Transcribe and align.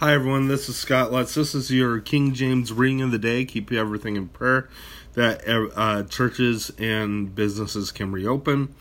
Hi 0.00 0.14
everyone, 0.14 0.48
this 0.48 0.66
is 0.70 0.76
Scott 0.76 1.12
Lutz. 1.12 1.34
This 1.34 1.54
is 1.54 1.70
your 1.70 2.00
King 2.00 2.32
James 2.32 2.72
reading 2.72 3.02
of 3.02 3.10
the 3.10 3.18
day. 3.18 3.44
Keep 3.44 3.70
everything 3.70 4.16
in 4.16 4.28
prayer 4.28 4.66
that 5.12 5.42
uh, 5.46 6.04
churches 6.04 6.72
and 6.78 7.34
businesses 7.34 7.92
can 7.92 8.10
reopen. 8.10 8.74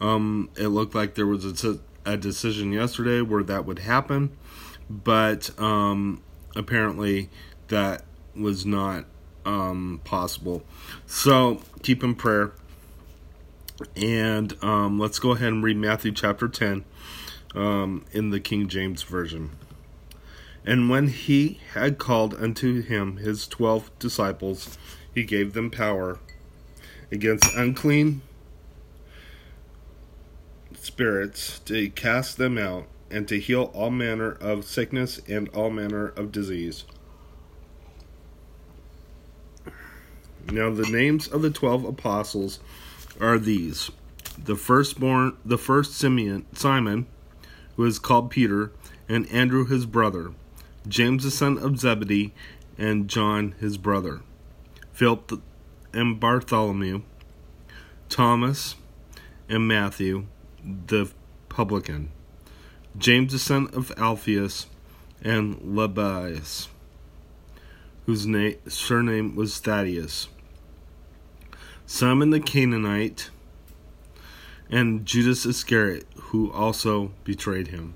Um, 0.00 0.50
it 0.56 0.66
looked 0.66 0.92
like 0.92 1.14
there 1.14 1.28
was 1.28 1.62
a, 1.62 1.78
a, 2.04 2.16
decision 2.16 2.72
yesterday 2.72 3.20
where 3.20 3.44
that 3.44 3.64
would 3.64 3.78
happen, 3.78 4.36
but 4.90 5.56
um, 5.60 6.20
apparently 6.56 7.30
that 7.68 8.02
was 8.34 8.66
not 8.66 9.04
um, 9.46 10.00
possible. 10.02 10.64
So 11.06 11.62
keep 11.84 12.02
in 12.02 12.16
prayer. 12.16 12.50
And 13.94 14.56
um, 14.60 14.98
let's 14.98 15.20
go 15.20 15.30
ahead 15.30 15.52
and 15.52 15.62
read 15.62 15.76
Matthew 15.76 16.10
chapter 16.10 16.48
10 16.48 16.84
um, 17.54 18.04
in 18.10 18.30
the 18.30 18.40
King 18.40 18.66
James 18.66 19.04
Version. 19.04 19.50
And 20.66 20.88
when 20.88 21.08
he 21.08 21.60
had 21.74 21.98
called 21.98 22.34
unto 22.34 22.80
him 22.80 23.18
his 23.18 23.46
twelve 23.46 23.90
disciples, 23.98 24.78
he 25.14 25.22
gave 25.22 25.52
them 25.52 25.70
power 25.70 26.18
against 27.12 27.54
unclean 27.54 28.22
spirits 30.74 31.58
to 31.60 31.90
cast 31.90 32.38
them 32.38 32.56
out 32.56 32.86
and 33.10 33.28
to 33.28 33.38
heal 33.38 33.70
all 33.74 33.90
manner 33.90 34.32
of 34.32 34.64
sickness 34.64 35.20
and 35.28 35.48
all 35.50 35.70
manner 35.70 36.08
of 36.08 36.32
disease. 36.32 36.84
Now 40.50 40.70
the 40.70 40.88
names 40.88 41.28
of 41.28 41.42
the 41.42 41.50
twelve 41.50 41.84
apostles 41.84 42.58
are 43.20 43.38
these: 43.38 43.90
the 44.42 44.56
firstborn, 44.56 45.36
the 45.44 45.58
first 45.58 45.92
Simeon, 45.94 46.46
Simon, 46.54 47.06
who 47.76 47.84
is 47.84 47.98
called 47.98 48.30
Peter, 48.30 48.72
and 49.08 49.30
Andrew 49.30 49.66
his 49.66 49.86
brother, 49.86 50.32
James 50.86 51.24
the 51.24 51.30
son 51.30 51.56
of 51.58 51.78
Zebedee, 51.78 52.34
and 52.76 53.08
John 53.08 53.54
his 53.60 53.78
brother, 53.78 54.20
Philip 54.92 55.40
and 55.92 56.20
Bartholomew, 56.20 57.02
Thomas 58.08 58.76
and 59.48 59.66
Matthew 59.66 60.26
the 60.62 61.10
publican, 61.48 62.10
James 62.98 63.32
the 63.32 63.38
son 63.38 63.68
of 63.72 63.92
Alphaeus, 63.96 64.66
and 65.22 65.56
Lebbaeus, 65.60 66.68
whose 68.06 68.26
name, 68.26 68.56
surname 68.68 69.34
was 69.34 69.58
Thaddaeus, 69.58 70.28
Simon 71.86 72.30
the 72.30 72.40
Canaanite, 72.40 73.30
and 74.70 75.06
Judas 75.06 75.46
Iscariot, 75.46 76.06
who 76.14 76.50
also 76.52 77.12
betrayed 77.24 77.68
him. 77.68 77.94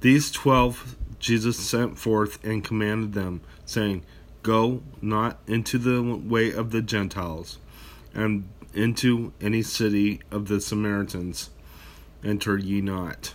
These 0.00 0.30
twelve 0.30 0.96
Jesus 1.18 1.58
sent 1.58 1.98
forth 1.98 2.42
and 2.44 2.64
commanded 2.64 3.12
them, 3.12 3.40
saying, 3.64 4.04
Go 4.42 4.82
not 5.02 5.38
into 5.46 5.78
the 5.78 6.02
way 6.02 6.52
of 6.52 6.70
the 6.70 6.82
Gentiles, 6.82 7.58
and 8.14 8.48
into 8.74 9.32
any 9.40 9.62
city 9.62 10.20
of 10.30 10.48
the 10.48 10.60
Samaritans 10.60 11.50
enter 12.24 12.56
ye 12.56 12.80
not, 12.80 13.34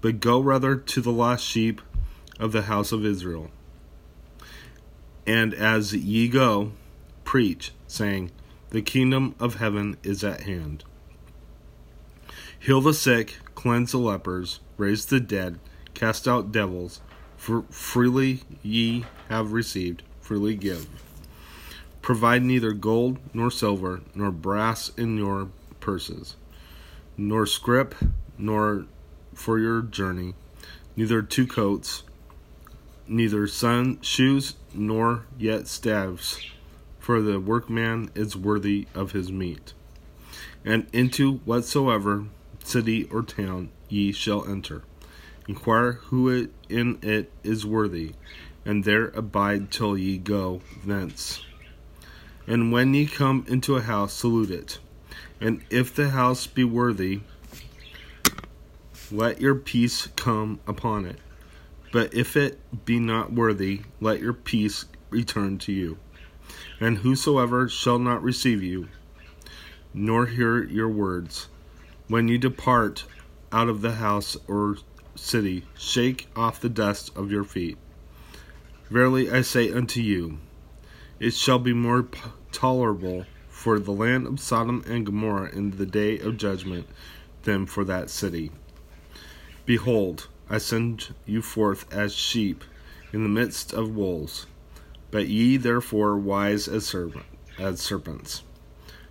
but 0.00 0.20
go 0.20 0.40
rather 0.40 0.76
to 0.76 1.00
the 1.00 1.12
lost 1.12 1.44
sheep 1.44 1.80
of 2.38 2.52
the 2.52 2.62
house 2.62 2.92
of 2.92 3.04
Israel. 3.04 3.50
And 5.26 5.54
as 5.54 5.94
ye 5.94 6.28
go, 6.28 6.72
preach, 7.24 7.72
saying, 7.86 8.30
The 8.70 8.82
kingdom 8.82 9.34
of 9.38 9.56
heaven 9.56 9.96
is 10.02 10.24
at 10.24 10.42
hand. 10.42 10.84
Heal 12.58 12.80
the 12.80 12.94
sick, 12.94 13.36
cleanse 13.54 13.92
the 13.92 13.98
lepers, 13.98 14.60
raise 14.76 15.06
the 15.06 15.20
dead, 15.20 15.58
cast 15.94 16.26
out 16.28 16.52
devils. 16.52 17.00
For 17.36 17.62
freely 17.70 18.42
ye 18.62 19.06
have 19.30 19.52
received, 19.52 20.02
freely 20.20 20.54
give. 20.54 20.86
Provide 22.02 22.42
neither 22.42 22.72
gold 22.72 23.18
nor 23.32 23.50
silver, 23.50 24.02
nor 24.14 24.30
brass 24.30 24.90
in 24.96 25.16
your 25.16 25.48
purses, 25.80 26.36
nor 27.16 27.46
scrip, 27.46 27.94
nor 28.36 28.84
for 29.34 29.58
your 29.58 29.80
journey, 29.80 30.34
neither 30.96 31.22
two 31.22 31.46
coats, 31.46 32.02
neither 33.06 33.46
sun 33.46 33.98
shoes, 34.02 34.54
nor 34.74 35.24
yet 35.38 35.66
staves, 35.66 36.40
for 36.98 37.22
the 37.22 37.40
workman 37.40 38.10
is 38.14 38.36
worthy 38.36 38.86
of 38.94 39.12
his 39.12 39.32
meat. 39.32 39.72
And 40.62 40.86
into 40.92 41.38
whatsoever 41.46 42.26
city 42.62 43.04
or 43.04 43.22
town 43.22 43.70
ye 43.88 44.12
shall 44.12 44.46
enter 44.46 44.82
Inquire 45.50 45.94
who 45.94 46.28
it 46.28 46.52
in 46.68 46.96
it 47.02 47.32
is 47.42 47.66
worthy, 47.66 48.12
and 48.64 48.84
there 48.84 49.06
abide 49.08 49.72
till 49.72 49.98
ye 49.98 50.16
go 50.16 50.60
thence. 50.86 51.42
And 52.46 52.70
when 52.70 52.94
ye 52.94 53.04
come 53.04 53.44
into 53.48 53.74
a 53.74 53.82
house, 53.82 54.12
salute 54.12 54.52
it. 54.52 54.78
And 55.40 55.64
if 55.68 55.92
the 55.92 56.10
house 56.10 56.46
be 56.46 56.62
worthy, 56.62 57.22
let 59.10 59.40
your 59.40 59.56
peace 59.56 60.06
come 60.14 60.60
upon 60.68 61.04
it. 61.04 61.18
But 61.90 62.14
if 62.14 62.36
it 62.36 62.84
be 62.84 63.00
not 63.00 63.32
worthy, 63.32 63.80
let 64.00 64.20
your 64.20 64.34
peace 64.34 64.84
return 65.10 65.58
to 65.58 65.72
you. 65.72 65.98
And 66.78 66.98
whosoever 66.98 67.68
shall 67.68 67.98
not 67.98 68.22
receive 68.22 68.62
you, 68.62 68.86
nor 69.92 70.26
hear 70.26 70.62
your 70.62 70.88
words, 70.88 71.48
when 72.06 72.28
you 72.28 72.38
depart 72.38 73.04
out 73.50 73.68
of 73.68 73.82
the 73.82 73.94
house 73.96 74.36
or 74.46 74.76
city, 75.20 75.64
shake 75.76 76.26
off 76.34 76.60
the 76.60 76.68
dust 76.68 77.16
of 77.16 77.30
your 77.30 77.44
feet. 77.44 77.76
Verily 78.90 79.30
I 79.30 79.42
say 79.42 79.70
unto 79.70 80.00
you, 80.00 80.38
it 81.18 81.34
shall 81.34 81.58
be 81.58 81.72
more 81.72 82.08
tolerable 82.50 83.26
for 83.48 83.78
the 83.78 83.92
land 83.92 84.26
of 84.26 84.40
Sodom 84.40 84.82
and 84.86 85.04
Gomorrah 85.04 85.50
in 85.50 85.72
the 85.72 85.86
day 85.86 86.18
of 86.18 86.38
judgment 86.38 86.88
than 87.42 87.66
for 87.66 87.84
that 87.84 88.08
city. 88.08 88.50
Behold, 89.66 90.28
I 90.48 90.58
send 90.58 91.14
you 91.26 91.42
forth 91.42 91.92
as 91.92 92.14
sheep 92.14 92.64
in 93.12 93.22
the 93.22 93.28
midst 93.28 93.72
of 93.72 93.94
wolves. 93.94 94.46
But 95.10 95.28
ye 95.28 95.56
therefore 95.56 96.16
wise 96.16 96.68
as, 96.68 96.94
as 97.58 97.80
serpents, 97.80 98.42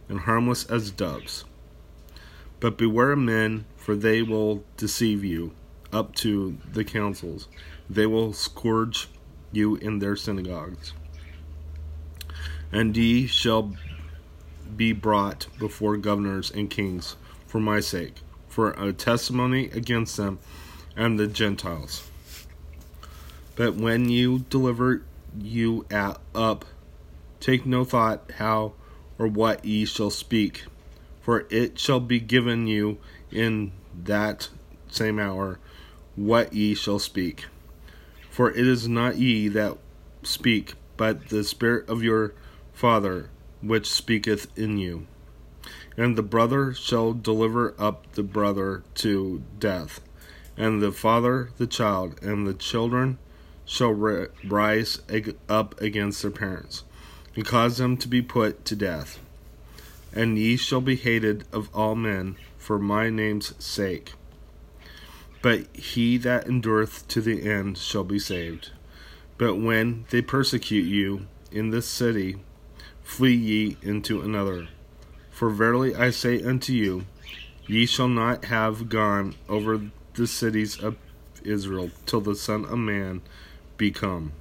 and 0.08 0.22
harmless 0.22 0.66
as 0.66 0.92
doves. 0.92 1.44
But 2.60 2.78
beware 2.78 3.12
of 3.12 3.20
men, 3.20 3.66
for 3.78 3.96
they 3.96 4.22
will 4.22 4.64
deceive 4.78 5.24
you 5.24 5.52
up 5.92 6.16
to 6.16 6.58
the 6.72 6.84
councils. 6.84 7.48
They 7.90 8.06
will 8.06 8.34
scourge 8.34 9.08
you 9.52 9.76
in 9.78 10.00
their 10.00 10.16
synagogues. 10.16 10.94
And 12.72 12.96
ye 12.96 13.26
shall 13.26 13.74
be 14.76 14.94
brought 14.94 15.48
before 15.58 15.98
governors 15.98 16.52
and 16.52 16.70
kings 16.70 17.16
for 17.48 17.60
my 17.60 17.80
sake, 17.80 18.16
for 18.48 18.72
a 18.72 18.94
testimony 18.94 19.66
against 19.72 20.18
them 20.18 20.40
and 20.96 21.20
the 21.20 21.28
Gentiles. 21.28 22.08
But 23.56 23.76
when 23.76 24.10
you 24.10 24.40
deliver 24.50 25.04
you 25.38 25.86
at, 25.90 26.20
up, 26.36 26.66
take 27.40 27.66
no 27.66 27.84
thought 27.84 28.32
how 28.38 28.74
or 29.18 29.28
what 29.28 29.66
ye 29.66 29.86
shall 29.86 30.12
speak, 30.12 30.66
for 31.22 31.46
it 31.50 31.80
shall 31.80 32.00
be 32.00 32.20
given 32.20 32.68
you 32.68 32.98
in 33.32 33.72
that 34.04 34.50
same 34.90 35.20
hour 35.20 35.60
what 36.20 36.52
ye 36.54 36.76
shall 36.76 37.00
speak. 37.00 37.46
For 38.30 38.52
it 38.52 38.68
is 38.68 38.88
not 38.90 39.18
ye 39.18 39.48
that 39.48 39.78
speak, 40.22 40.74
but 40.98 41.30
the 41.30 41.46
Spirit 41.46 41.88
of 41.88 42.04
your 42.04 42.34
Father 42.74 43.30
which 43.62 43.90
speaketh 43.90 44.48
in 44.58 44.78
you. 44.78 45.08
And 45.96 46.18
the 46.18 46.24
brother 46.24 46.74
shall 46.74 47.14
deliver 47.14 47.74
up 47.80 48.12
the 48.14 48.24
brother 48.24 48.84
to 48.96 49.44
death, 49.60 50.02
and 50.58 50.82
the 50.82 50.92
father 50.92 51.52
the 51.58 51.68
child, 51.68 52.22
and 52.22 52.46
the 52.46 52.54
children 52.54 53.18
shall 53.66 53.94
rise 53.94 55.00
up 55.48 55.80
against 55.82 56.22
their 56.22 56.32
parents, 56.32 56.84
and 57.36 57.46
cause 57.46 57.78
them 57.78 57.98
to 57.98 58.08
be 58.08 58.22
put 58.22 58.66
to 58.66 58.76
death. 58.76 59.20
And 60.14 60.38
ye 60.38 60.58
shall 60.58 60.82
be 60.82 60.96
hated 60.96 61.46
of 61.54 61.70
all 61.74 61.96
men 61.96 62.36
for 62.58 62.80
my 62.80 63.10
name's 63.10 63.54
sake. 63.64 64.14
But 65.42 65.74
he 65.76 66.18
that 66.18 66.48
endureth 66.48 67.08
to 67.10 67.22
the 67.22 67.50
end 67.50 67.78
shall 67.78 68.04
be 68.04 68.20
saved. 68.20 68.72
But 69.38 69.56
when 69.56 70.06
they 70.10 70.22
persecute 70.22 70.84
you 70.84 71.28
in 71.52 71.70
this 71.70 71.88
city, 71.88 72.38
flee 73.04 73.36
ye 73.36 73.78
into 73.82 74.22
another. 74.22 74.68
For 75.32 75.50
verily 75.50 75.96
I 75.96 76.10
say 76.10 76.42
unto 76.42 76.74
you, 76.74 77.06
ye 77.68 77.86
shall 77.86 78.10
not 78.10 78.46
have 78.46 78.90
gone 78.90 79.36
over 79.48 79.82
the 80.16 80.28
cities 80.28 80.78
of 80.78 80.98
Israel 81.44 81.92
till 82.06 82.20
the 82.20 82.36
Son 82.36 82.66
of 82.66 82.78
Man 82.78 83.22
be 83.78 83.92
come. 83.92 84.34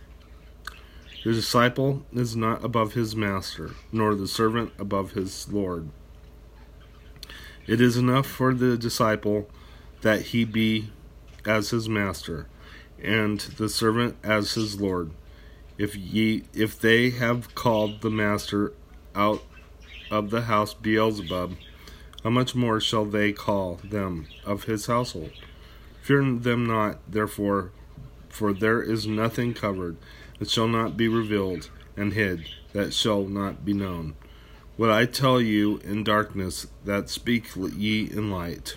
The 1.25 1.33
disciple 1.33 2.05
is 2.13 2.35
not 2.35 2.65
above 2.65 2.95
his 2.95 3.15
master, 3.15 3.73
nor 3.93 4.15
the 4.15 4.27
servant 4.27 4.73
above 4.79 5.13
his 5.13 5.53
Lord. 5.53 5.91
It 7.67 7.81
is 7.81 7.97
enough 7.97 8.27
for 8.27 8.55
the 8.55 8.77
disciple 8.77 9.49
that 10.03 10.23
he 10.23 10.45
be 10.45 10.91
as 11.45 11.71
his 11.71 11.89
master, 11.89 12.47
and 13.03 13.41
the 13.41 13.69
servant 13.69 14.17
as 14.23 14.53
his 14.53 14.81
lord. 14.81 15.11
If 15.77 15.95
ye 15.95 16.45
if 16.53 16.79
they 16.79 17.11
have 17.11 17.55
called 17.55 18.01
the 18.01 18.11
master 18.11 18.73
out 19.15 19.43
of 20.11 20.31
the 20.31 20.43
house 20.43 20.75
Beelzebub, 20.75 21.57
how 22.25 22.31
much 22.31 22.55
more 22.55 22.81
shall 22.81 23.05
they 23.05 23.33
call 23.33 23.81
them 23.85 24.27
of 24.45 24.65
his 24.65 24.87
household? 24.87 25.31
Fear 26.03 26.39
them 26.39 26.67
not, 26.67 26.99
therefore, 27.07 27.71
for 28.29 28.53
there 28.53 28.83
is 28.83 29.07
nothing 29.07 29.55
covered 29.55 29.97
that 30.39 30.51
shall 30.51 30.69
not 30.69 30.97
be 30.97 31.09
revealed, 31.09 31.71
and 31.97 32.13
hid 32.13 32.49
that 32.73 32.93
shall 32.93 33.25
not 33.25 33.65
be 33.65 33.73
known. 33.73 34.15
What 34.77 34.91
I 34.91 35.07
tell 35.07 35.41
you 35.41 35.79
in 35.79 36.05
darkness, 36.05 36.67
that 36.85 37.09
speak 37.11 37.47
ye 37.57 38.11
in 38.11 38.31
light. 38.31 38.77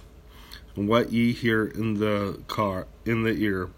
And 0.75 0.87
what 0.87 1.11
ye 1.11 1.33
hear 1.33 1.65
in 1.65 1.95
the 1.95 2.39
car 2.47 2.87
in 3.05 3.23
the 3.23 3.33
ear, 3.33 3.69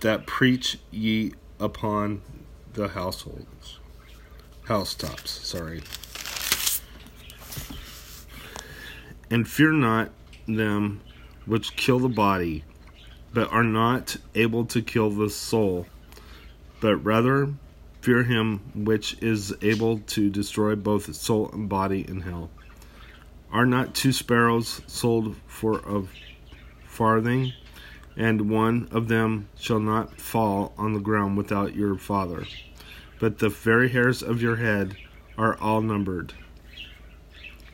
that 0.00 0.26
preach 0.26 0.78
ye 0.90 1.32
upon 1.60 2.22
the 2.72 2.88
households. 2.88 3.78
Housetops, 4.64 5.30
sorry. 5.46 5.82
And 9.30 9.48
fear 9.48 9.72
not 9.72 10.10
them 10.46 11.00
which 11.44 11.76
kill 11.76 11.98
the 11.98 12.08
body, 12.08 12.64
but 13.32 13.52
are 13.52 13.64
not 13.64 14.16
able 14.34 14.64
to 14.66 14.80
kill 14.80 15.10
the 15.10 15.28
soul, 15.28 15.86
but 16.80 16.96
rather 16.96 17.54
fear 18.00 18.22
him 18.22 18.60
which 18.74 19.20
is 19.22 19.54
able 19.60 19.98
to 19.98 20.30
destroy 20.30 20.74
both 20.74 21.14
soul 21.14 21.50
and 21.52 21.68
body 21.68 22.06
in 22.08 22.20
hell. 22.20 22.50
Are 23.50 23.64
not 23.64 23.94
two 23.94 24.12
sparrows 24.12 24.82
sold 24.86 25.36
for 25.46 25.80
a 25.86 26.04
farthing, 26.86 27.54
and 28.16 28.50
one 28.50 28.88
of 28.90 29.08
them 29.08 29.48
shall 29.58 29.80
not 29.80 30.20
fall 30.20 30.74
on 30.76 30.92
the 30.92 31.00
ground 31.00 31.36
without 31.38 31.74
your 31.74 31.96
Father? 31.96 32.44
But 33.18 33.38
the 33.38 33.48
very 33.48 33.88
hairs 33.88 34.22
of 34.22 34.42
your 34.42 34.56
head 34.56 34.96
are 35.38 35.56
all 35.58 35.80
numbered. 35.80 36.34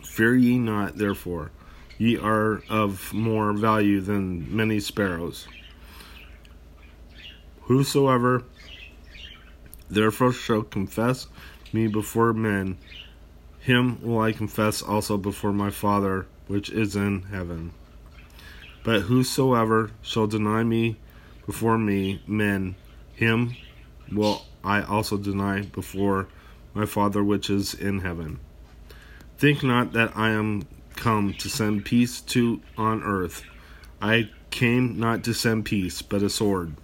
Fear 0.03 0.37
ye 0.37 0.59
not, 0.59 0.97
therefore, 0.97 1.51
ye 1.99 2.17
are 2.17 2.63
of 2.69 3.13
more 3.13 3.53
value 3.53 4.01
than 4.01 4.55
many 4.55 4.79
sparrows. 4.79 5.49
Whosoever 7.63 8.45
therefore 9.91 10.33
shall 10.33 10.63
confess 10.63 11.27
me 11.73 11.89
before 11.89 12.33
men, 12.33 12.79
him 13.65 13.99
will 14.03 14.21
I 14.21 14.33
confess 14.33 14.83
also 14.83 15.17
before 15.17 15.53
my 15.53 15.71
Father 15.71 16.27
which 16.49 16.69
is 16.69 16.95
in 16.95 17.23
heaven. 17.23 17.73
But 18.83 19.03
whosoever 19.03 19.91
shall 20.03 20.27
deny 20.27 20.63
me 20.63 20.97
before 21.47 21.79
me, 21.79 22.23
men, 22.27 22.75
him 23.15 23.57
will 24.13 24.45
I 24.63 24.83
also 24.83 25.17
deny 25.17 25.63
before 25.63 26.29
my 26.75 26.85
Father 26.85 27.25
which 27.25 27.49
is 27.49 27.73
in 27.73 28.01
heaven. 28.01 28.39
Think 29.39 29.63
not 29.63 29.95
that 29.95 30.15
I 30.15 30.29
am 30.31 30.65
come 30.95 31.33
to 31.39 31.49
send 31.49 31.87
peace 31.87 32.21
to 32.21 32.61
on 32.77 33.03
earth. 33.03 33.45
I 33.99 34.29
came 34.51 34.99
not 35.01 35.25
to 35.25 35.33
send 35.33 35.65
peace, 35.65 36.03
but 36.03 36.23
a 36.23 36.29
sword. 36.29 36.75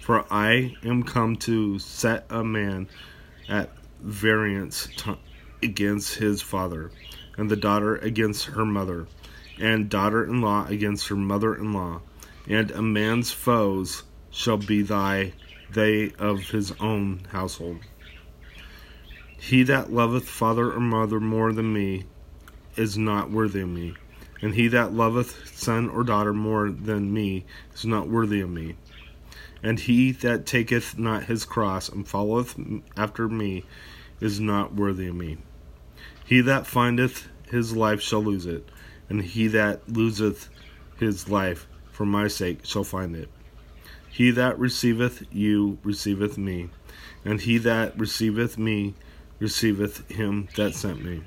For 0.00 0.24
I 0.32 0.74
am 0.82 1.02
come 1.02 1.36
to 1.36 1.78
set 1.78 2.24
a 2.30 2.42
man 2.42 2.88
at 3.46 3.68
variance 4.00 4.88
against 5.62 6.16
his 6.16 6.42
father, 6.42 6.90
and 7.36 7.50
the 7.50 7.56
daughter 7.56 7.96
against 7.96 8.46
her 8.46 8.64
mother, 8.64 9.06
and 9.60 9.88
daughter 9.88 10.24
in 10.24 10.40
law 10.40 10.66
against 10.66 11.08
her 11.08 11.16
mother 11.16 11.54
in 11.54 11.72
law, 11.72 12.00
and 12.46 12.70
a 12.70 12.82
man's 12.82 13.32
foes 13.32 14.04
shall 14.30 14.56
be 14.56 14.82
thy 14.82 15.32
they 15.70 16.12
of 16.18 16.50
his 16.50 16.72
own 16.80 17.20
household. 17.30 17.78
He 19.38 19.62
that 19.64 19.92
loveth 19.92 20.28
father 20.28 20.72
or 20.72 20.80
mother 20.80 21.20
more 21.20 21.52
than 21.52 21.72
me 21.72 22.04
is 22.76 22.96
not 22.96 23.30
worthy 23.30 23.60
of 23.60 23.68
me, 23.68 23.94
and 24.40 24.54
he 24.54 24.68
that 24.68 24.92
loveth 24.92 25.56
son 25.56 25.88
or 25.88 26.04
daughter 26.04 26.32
more 26.32 26.70
than 26.70 27.12
me 27.12 27.44
is 27.74 27.84
not 27.84 28.08
worthy 28.08 28.40
of 28.40 28.50
me. 28.50 28.76
And 29.62 29.80
he 29.80 30.12
that 30.12 30.46
taketh 30.46 30.98
not 30.98 31.24
his 31.24 31.44
cross 31.44 31.88
and 31.88 32.06
followeth 32.06 32.58
after 32.96 33.28
me 33.28 33.64
is 34.20 34.38
not 34.38 34.74
worthy 34.74 35.08
of 35.08 35.16
me. 35.16 35.38
He 36.28 36.42
that 36.42 36.66
findeth 36.66 37.26
his 37.50 37.74
life 37.74 38.02
shall 38.02 38.22
lose 38.22 38.44
it, 38.44 38.68
and 39.08 39.22
he 39.22 39.46
that 39.46 39.88
loseth 39.88 40.50
his 40.98 41.30
life 41.30 41.66
for 41.90 42.04
my 42.04 42.28
sake 42.28 42.66
shall 42.66 42.84
find 42.84 43.16
it. 43.16 43.30
He 44.10 44.30
that 44.32 44.58
receiveth 44.58 45.24
you 45.32 45.78
receiveth 45.82 46.36
me, 46.36 46.68
and 47.24 47.40
he 47.40 47.56
that 47.56 47.98
receiveth 47.98 48.58
me 48.58 48.92
receiveth 49.38 50.06
him 50.10 50.48
that 50.54 50.74
sent 50.74 51.02
me. 51.02 51.22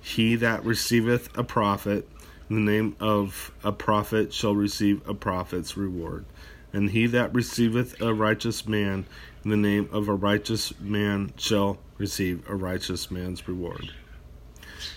He 0.00 0.34
that 0.34 0.64
receiveth 0.64 1.28
a 1.38 1.44
prophet 1.44 2.08
in 2.50 2.56
the 2.56 2.72
name 2.72 2.96
of 2.98 3.52
a 3.62 3.70
prophet 3.70 4.32
shall 4.32 4.56
receive 4.56 5.08
a 5.08 5.14
prophet's 5.14 5.76
reward. 5.76 6.24
And 6.72 6.90
he 6.90 7.06
that 7.06 7.32
receiveth 7.32 8.00
a 8.00 8.12
righteous 8.12 8.66
man 8.66 9.06
in 9.44 9.50
the 9.50 9.56
name 9.56 9.88
of 9.92 10.08
a 10.08 10.14
righteous 10.14 10.72
man 10.80 11.32
shall 11.36 11.78
receive 11.96 12.42
a 12.50 12.56
righteous 12.56 13.08
man's 13.08 13.46
reward. 13.46 13.92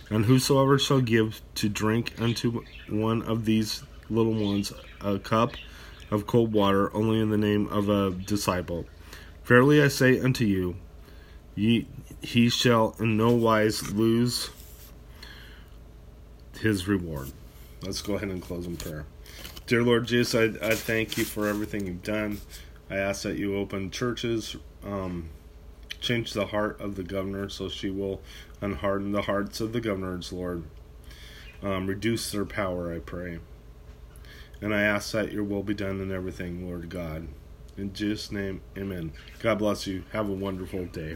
And 0.10 0.26
whosoever 0.26 0.80
shall 0.80 1.02
give 1.02 1.42
to 1.56 1.70
drink 1.70 2.14
unto 2.20 2.64
one 2.88 3.22
of 3.24 3.46
these 3.46 3.84
little 4.10 4.34
ones 4.34 4.74
a 5.02 5.20
cup 5.20 5.54
of 6.12 6.26
cold 6.26 6.52
water 6.52 6.96
only 6.96 7.20
in 7.20 7.30
the 7.30 7.38
name 7.38 7.68
of 7.68 7.90
a 7.90 8.12
disciple, 8.12 8.86
verily 9.44 9.82
I 9.82 9.88
say 9.88 10.20
unto 10.20 10.46
you, 10.46 10.76
ye, 11.56 11.88
he 12.22 12.50
shall 12.50 12.96
in 13.00 13.18
no 13.18 13.32
wise 13.32 13.92
lose 13.94 14.50
his 16.60 16.88
reward. 16.88 17.32
Let's 17.82 18.02
go 18.02 18.16
ahead 18.16 18.30
and 18.30 18.42
close 18.42 18.66
in 18.66 18.76
prayer. 18.76 19.06
Dear 19.68 19.84
Lord 19.84 20.08
Jesus, 20.08 20.36
I, 20.36 20.68
I 20.68 20.76
thank 20.76 21.18
you 21.18 21.24
for 21.24 21.48
everything 21.48 21.86
you've 21.86 22.04
done. 22.04 22.42
I 22.90 22.98
ask 22.98 23.22
that 23.24 23.38
you 23.38 23.56
open 23.56 23.92
churches, 23.92 24.56
um, 24.84 25.30
change 26.10 26.34
the 26.34 26.48
heart 26.48 26.82
of 26.82 26.96
the 26.96 27.04
governor 27.04 27.48
so 27.50 27.70
she 27.70 27.92
will 27.92 28.20
unharden 28.64 29.12
the 29.12 29.22
hearts 29.22 29.62
of 29.62 29.74
the 29.74 29.80
governors, 29.80 30.34
Lord. 30.34 30.64
Um, 31.62 31.86
reduce 31.86 32.32
their 32.32 32.46
power, 32.46 32.92
I 32.92 32.98
pray. 32.98 33.38
And 34.60 34.74
I 34.74 34.82
ask 34.82 35.12
that 35.12 35.32
your 35.32 35.44
will 35.44 35.62
be 35.62 35.76
done 35.76 36.02
in 36.02 36.12
everything, 36.12 36.66
Lord 36.66 36.90
God. 36.90 37.28
In 37.78 37.94
Jesus' 37.94 38.32
name, 38.32 38.62
amen. 38.76 39.12
God 39.38 39.60
bless 39.60 39.86
you. 39.86 40.04
Have 40.12 40.28
a 40.28 40.34
wonderful 40.34 40.86
day. 40.86 41.16